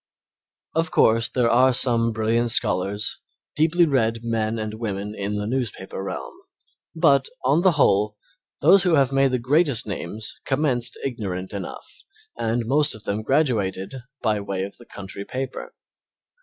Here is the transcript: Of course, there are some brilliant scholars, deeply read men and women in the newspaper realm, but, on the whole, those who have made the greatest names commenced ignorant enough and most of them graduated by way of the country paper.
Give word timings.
Of 0.73 0.89
course, 0.89 1.29
there 1.29 1.47
are 1.51 1.75
some 1.75 2.11
brilliant 2.11 2.49
scholars, 2.49 3.19
deeply 3.55 3.85
read 3.85 4.23
men 4.23 4.57
and 4.57 4.73
women 4.79 5.13
in 5.13 5.35
the 5.35 5.45
newspaper 5.45 6.01
realm, 6.01 6.33
but, 6.95 7.29
on 7.45 7.61
the 7.61 7.73
whole, 7.73 8.17
those 8.61 8.81
who 8.81 8.95
have 8.95 9.11
made 9.13 9.29
the 9.29 9.37
greatest 9.37 9.85
names 9.85 10.33
commenced 10.43 10.97
ignorant 11.05 11.53
enough 11.53 11.85
and 12.35 12.65
most 12.65 12.95
of 12.95 13.03
them 13.03 13.21
graduated 13.21 13.93
by 14.23 14.41
way 14.41 14.63
of 14.63 14.75
the 14.77 14.87
country 14.87 15.23
paper. 15.23 15.75